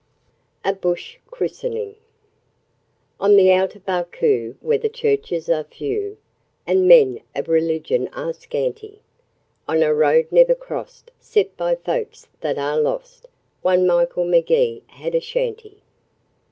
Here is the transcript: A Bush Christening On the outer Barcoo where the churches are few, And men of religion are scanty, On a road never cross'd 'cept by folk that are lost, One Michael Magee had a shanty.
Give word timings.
A 0.65 0.73
Bush 0.73 1.19
Christening 1.27 1.93
On 3.19 3.35
the 3.35 3.51
outer 3.51 3.79
Barcoo 3.79 4.55
where 4.59 4.79
the 4.79 4.89
churches 4.89 5.47
are 5.47 5.63
few, 5.63 6.17
And 6.65 6.87
men 6.87 7.21
of 7.35 7.47
religion 7.47 8.07
are 8.07 8.33
scanty, 8.33 9.03
On 9.67 9.83
a 9.83 9.93
road 9.93 10.25
never 10.31 10.55
cross'd 10.55 11.11
'cept 11.19 11.55
by 11.55 11.75
folk 11.75 12.13
that 12.39 12.57
are 12.57 12.79
lost, 12.81 13.27
One 13.61 13.85
Michael 13.85 14.25
Magee 14.25 14.81
had 14.87 15.13
a 15.13 15.21
shanty. 15.21 15.83